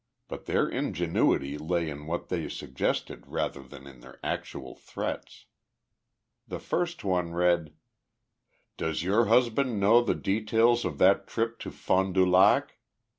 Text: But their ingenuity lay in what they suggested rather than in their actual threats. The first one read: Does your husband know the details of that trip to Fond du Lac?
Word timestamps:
But 0.27 0.45
their 0.45 0.67
ingenuity 0.67 1.59
lay 1.59 1.87
in 1.87 2.07
what 2.07 2.29
they 2.29 2.49
suggested 2.49 3.27
rather 3.27 3.61
than 3.61 3.85
in 3.85 3.99
their 3.99 4.19
actual 4.23 4.73
threats. 4.73 5.45
The 6.47 6.57
first 6.57 7.03
one 7.03 7.33
read: 7.33 7.75
Does 8.77 9.03
your 9.03 9.25
husband 9.27 9.79
know 9.79 10.01
the 10.01 10.15
details 10.15 10.85
of 10.85 10.97
that 10.97 11.27
trip 11.27 11.59
to 11.59 11.69
Fond 11.69 12.15
du 12.15 12.25
Lac? 12.25 12.79